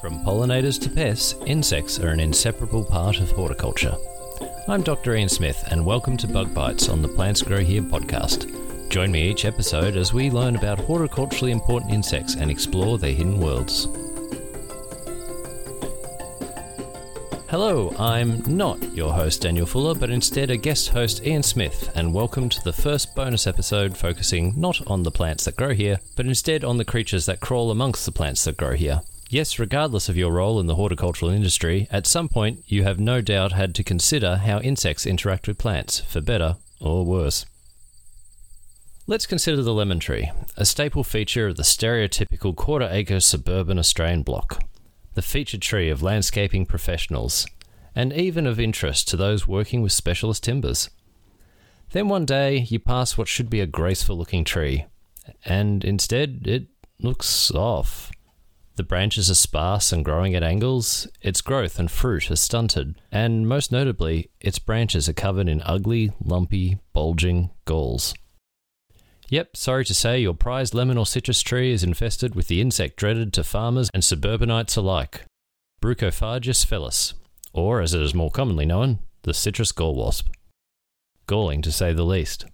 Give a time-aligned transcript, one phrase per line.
[0.00, 3.94] From pollinators to pests, insects are an inseparable part of horticulture.
[4.66, 5.14] I'm Dr.
[5.14, 8.88] Ian Smith, and welcome to Bug Bites on the Plants Grow Here podcast.
[8.88, 13.40] Join me each episode as we learn about horticulturally important insects and explore their hidden
[13.40, 13.88] worlds.
[17.50, 22.14] Hello, I'm not your host Daniel Fuller, but instead a guest host Ian Smith, and
[22.14, 26.24] welcome to the first bonus episode focusing not on the plants that grow here, but
[26.24, 29.02] instead on the creatures that crawl amongst the plants that grow here.
[29.32, 33.20] Yes, regardless of your role in the horticultural industry, at some point you have no
[33.20, 37.46] doubt had to consider how insects interact with plants, for better or worse.
[39.06, 44.24] Let's consider the lemon tree, a staple feature of the stereotypical quarter acre suburban Australian
[44.24, 44.64] block,
[45.14, 47.46] the featured tree of landscaping professionals,
[47.94, 50.90] and even of interest to those working with specialist timbers.
[51.92, 54.86] Then one day you pass what should be a graceful looking tree,
[55.44, 56.66] and instead it
[56.98, 58.10] looks off.
[58.80, 63.46] The branches are sparse and growing at angles, its growth and fruit are stunted, and
[63.46, 68.14] most notably, its branches are covered in ugly, lumpy, bulging galls.
[69.28, 72.96] Yep, sorry to say, your prized lemon or citrus tree is infested with the insect
[72.96, 75.26] dreaded to farmers and suburbanites alike
[75.82, 77.12] Bruchophagus fellis,
[77.52, 80.30] or as it is more commonly known, the citrus gall wasp.
[81.26, 82.46] Galling to say the least.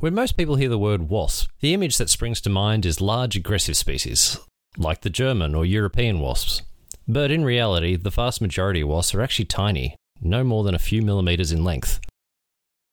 [0.00, 3.36] When most people hear the word wasp, the image that springs to mind is large
[3.36, 4.38] aggressive species,
[4.78, 6.62] like the German or European wasps.
[7.06, 10.78] But in reality, the vast majority of wasps are actually tiny, no more than a
[10.78, 12.00] few millimeters in length.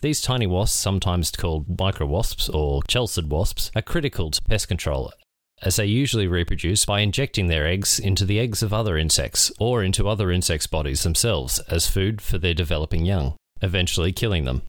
[0.01, 5.13] These tiny wasps, sometimes called microwasps or chalcid wasps, are critical to pest control
[5.61, 9.81] as they usually reproduce by injecting their eggs into the eggs of other insects or
[9.81, 14.61] into other insects' bodies themselves as food for their developing young, eventually killing them.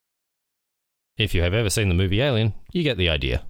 [1.18, 3.42] If you have ever seen the movie Alien, you get the idea.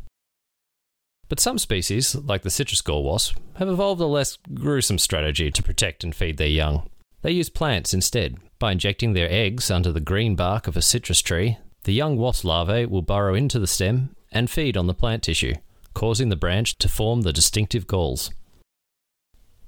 [1.29, 5.63] But some species, like the citrus gall wasp, have evolved a less gruesome strategy to
[5.63, 6.89] protect and feed their young.
[7.21, 8.39] They use plants instead.
[8.59, 12.45] By injecting their eggs under the green bark of a citrus tree, the young wasp
[12.45, 15.55] larvae will burrow into the stem and feed on the plant tissue,
[15.93, 18.31] causing the branch to form the distinctive galls.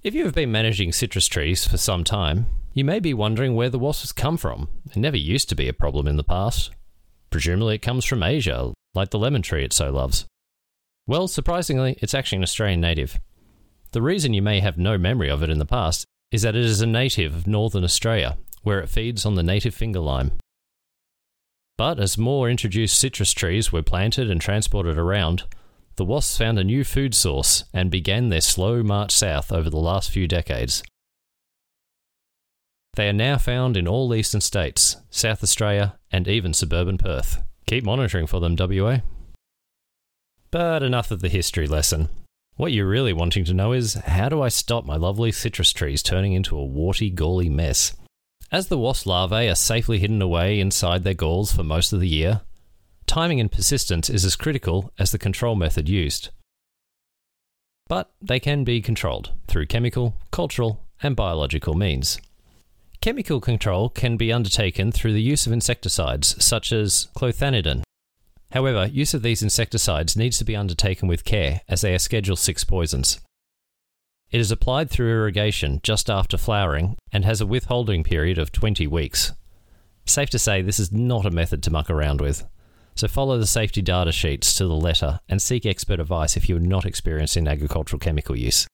[0.02, 3.68] If you have been managing citrus trees for some time, you may be wondering where
[3.68, 4.68] the wasps come from.
[4.86, 6.70] It never used to be a problem in the past.
[7.30, 10.26] Presumably it comes from Asia, like the lemon tree it so loves.
[11.06, 13.18] Well, surprisingly, it's actually an Australian native.
[13.92, 16.64] The reason you may have no memory of it in the past is that it
[16.64, 20.32] is a native of northern Australia, where it feeds on the native finger lime.
[21.76, 25.44] But as more introduced citrus trees were planted and transported around,
[25.96, 29.78] the wasps found a new food source and began their slow march south over the
[29.78, 30.82] last few decades.
[33.00, 37.42] They are now found in all eastern states, South Australia, and even suburban Perth.
[37.66, 38.98] Keep monitoring for them, WA.
[40.50, 42.10] But enough of the history lesson.
[42.56, 46.02] What you're really wanting to know is how do I stop my lovely citrus trees
[46.02, 47.96] turning into a warty, gally mess?
[48.52, 52.06] As the wasp larvae are safely hidden away inside their galls for most of the
[52.08, 52.42] year,
[53.06, 56.28] timing and persistence is as critical as the control method used.
[57.88, 62.20] But they can be controlled through chemical, cultural, and biological means.
[63.00, 67.82] Chemical control can be undertaken through the use of insecticides such as clothianidin,
[68.52, 72.36] However, use of these insecticides needs to be undertaken with care as they are Schedule
[72.36, 73.20] 6 poisons.
[74.30, 78.86] It is applied through irrigation just after flowering and has a withholding period of 20
[78.86, 79.32] weeks.
[80.04, 82.44] Safe to say, this is not a method to muck around with.
[82.96, 86.56] So follow the safety data sheets to the letter and seek expert advice if you
[86.56, 88.66] are not experienced in agricultural chemical use.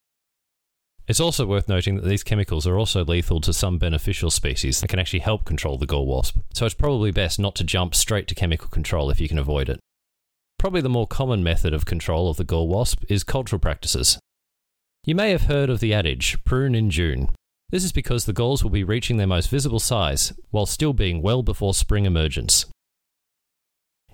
[1.09, 4.89] It's also worth noting that these chemicals are also lethal to some beneficial species that
[4.89, 8.27] can actually help control the gall wasp, so it's probably best not to jump straight
[8.29, 9.79] to chemical control if you can avoid it.
[10.59, 14.19] Probably the more common method of control of the gall wasp is cultural practices.
[15.05, 17.29] You may have heard of the adage, prune in June.
[17.71, 21.23] This is because the galls will be reaching their most visible size while still being
[21.23, 22.67] well before spring emergence.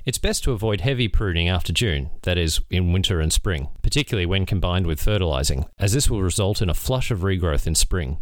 [0.05, 4.27] It's best to avoid heavy pruning after June, that is, in winter and spring, particularly
[4.27, 8.19] when combined with fertilising, as this will result in a flush of regrowth in spring.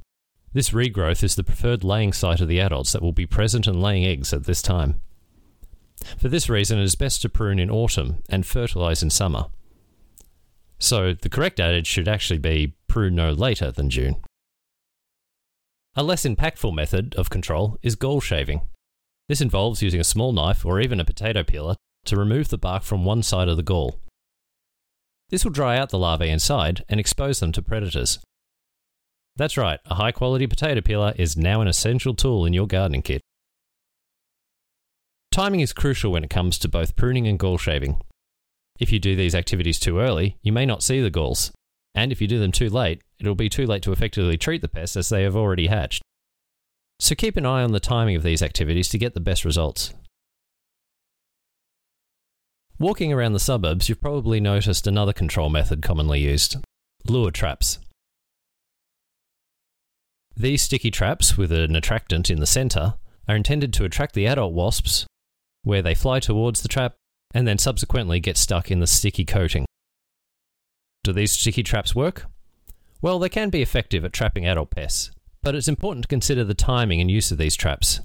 [0.53, 3.81] This regrowth is the preferred laying site of the adults that will be present and
[3.81, 5.01] laying eggs at this time.
[6.19, 9.47] For this reason, it is best to prune in autumn and fertilise in summer.
[10.79, 14.17] So, the correct adage should actually be prune no later than June.
[15.95, 18.63] A less impactful method of control is gall shaving.
[19.31, 22.83] This involves using a small knife or even a potato peeler to remove the bark
[22.83, 24.01] from one side of the gall.
[25.29, 28.19] This will dry out the larvae inside and expose them to predators.
[29.37, 33.03] That's right, a high quality potato peeler is now an essential tool in your gardening
[33.03, 33.23] kit.
[35.31, 38.03] Timing is crucial when it comes to both pruning and gall shaving.
[38.81, 41.53] If you do these activities too early, you may not see the galls,
[41.95, 44.67] And if you do them too late, it'll be too late to effectively treat the
[44.67, 46.03] pests as they have already hatched.
[47.01, 49.95] So keep an eye on the timing of these activities to get the best results.
[52.79, 56.57] Walking around the suburbs, you've probably noticed another control method commonly used
[57.09, 57.79] lure traps.
[60.37, 62.95] These sticky traps, with an attractant in the centre,
[63.27, 65.07] are intended to attract the adult wasps,
[65.63, 66.97] where they fly towards the trap
[67.33, 69.65] and then subsequently get stuck in the sticky coating.
[71.03, 72.27] Do these sticky traps work?
[73.01, 75.11] Well, they can be effective at trapping adult pests,
[75.43, 78.01] but it's important to consider the timing and use of these traps.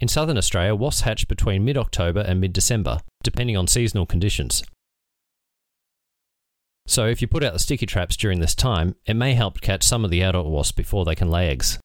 [0.00, 4.62] In southern Australia, wasps hatch between mid October and mid December, depending on seasonal conditions.
[6.86, 9.82] So, if you put out the sticky traps during this time, it may help catch
[9.82, 11.78] some of the adult wasps before they can lay eggs.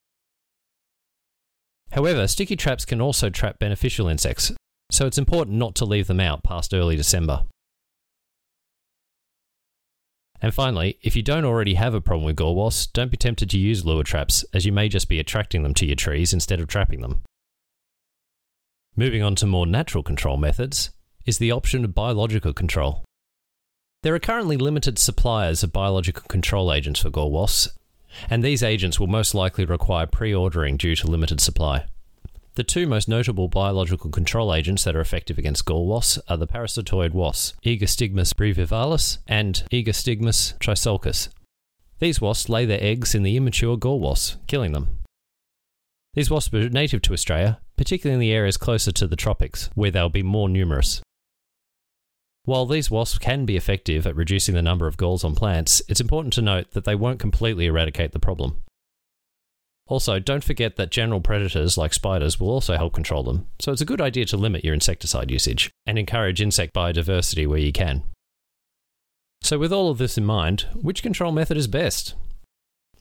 [1.92, 4.52] However, sticky traps can also trap beneficial insects,
[4.92, 7.44] so it's important not to leave them out past early December.
[10.44, 13.50] And finally, if you don't already have a problem with gall wasps, don't be tempted
[13.50, 16.60] to use lure traps, as you may just be attracting them to your trees instead
[16.60, 17.24] of trapping them.
[18.98, 20.92] Moving on to more natural control methods
[21.26, 23.06] is the option of biological control.
[24.02, 27.80] There are currently limited suppliers of biological control agents for gall wasps,
[28.30, 31.86] and these agents will most likely require pre ordering due to limited supply.
[32.56, 36.46] The two most notable biological control agents that are effective against gall wasps are the
[36.46, 41.30] parasitoid wasps, Megastigmus brevivalvus and Megastigmus trisulcus.
[41.98, 45.00] These wasps lay their eggs in the immature gall wasps, killing them.
[46.14, 49.90] These wasps are native to Australia, particularly in the areas closer to the tropics, where
[49.90, 51.02] they'll be more numerous.
[52.46, 56.02] While these wasps can be effective at reducing the number of galls on plants, it's
[56.02, 58.62] important to note that they won't completely eradicate the problem.
[59.88, 63.82] Also, don't forget that general predators like spiders will also help control them, so it's
[63.82, 68.04] a good idea to limit your insecticide usage and encourage insect biodiversity where you can.
[69.42, 72.16] So, with all of this in mind, which control method is best?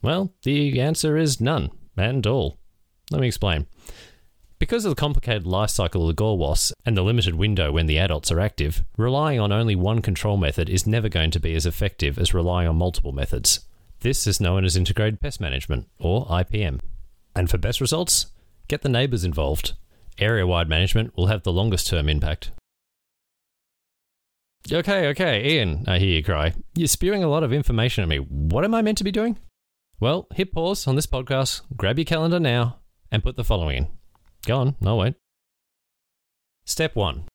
[0.02, 2.58] Well, the answer is none and all.
[3.12, 3.66] Let me explain.
[4.58, 7.86] Because of the complicated life cycle of the gall wasps and the limited window when
[7.86, 11.54] the adults are active, relying on only one control method is never going to be
[11.54, 13.66] as effective as relying on multiple methods.
[14.02, 16.80] This is known as Integrated Pest Management, or IPM.
[17.36, 18.26] And for best results,
[18.66, 19.74] get the neighbours involved.
[20.18, 22.50] Area wide management will have the longest term impact.
[24.72, 26.52] Okay, okay, Ian, I hear you cry.
[26.74, 28.16] You're spewing a lot of information at me.
[28.16, 29.38] What am I meant to be doing?
[30.00, 32.80] Well, hit pause on this podcast, grab your calendar now,
[33.12, 33.88] and put the following in.
[34.44, 35.14] Go on, I'll wait.
[36.64, 37.26] Step 1.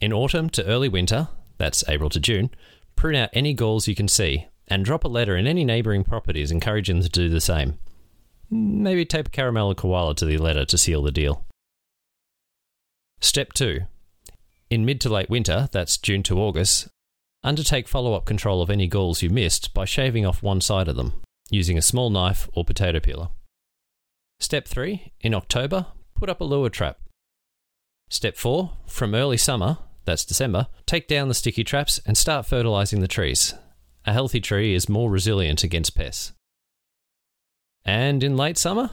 [0.00, 1.28] In autumn to early winter,
[1.58, 2.50] that's April to June,
[2.96, 6.50] prune out any galls you can see and drop a letter in any neighbouring properties
[6.50, 7.78] encouraging them to do the same.
[8.50, 11.44] Maybe tape a Caramello Koala to the letter to seal the deal.
[13.20, 13.80] Step 2.
[14.70, 16.88] In mid to late winter, that's June to August,
[17.42, 20.96] undertake follow up control of any galls you missed by shaving off one side of
[20.96, 23.28] them, using a small knife or potato peeler.
[24.38, 25.12] Step 3.
[25.20, 26.98] In October, put up a lure trap.
[28.10, 28.72] Step 4.
[28.86, 33.54] From early summer, that's December, take down the sticky traps and start fertilising the trees.
[34.06, 36.32] A healthy tree is more resilient against pests.
[37.84, 38.90] And in late summer,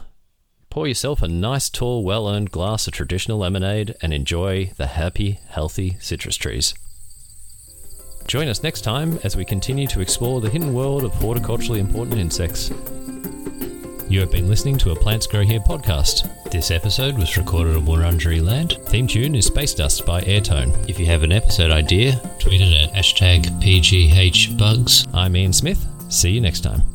[0.70, 5.38] pour yourself a nice, tall, well earned glass of traditional lemonade and enjoy the happy,
[5.48, 6.74] healthy citrus trees.
[8.26, 12.18] Join us next time as we continue to explore the hidden world of horticulturally important
[12.18, 12.70] insects.
[14.08, 16.50] You have been listening to a Plants Grow Here podcast.
[16.50, 18.78] This episode was recorded on Wurundjeri land.
[18.86, 20.88] Theme tune is Space Dust by Airtone.
[20.88, 25.08] If you have an episode idea, tweet it at hashtag PGHBugs.
[25.14, 25.84] I'm Ian Smith.
[26.10, 26.93] See you next time.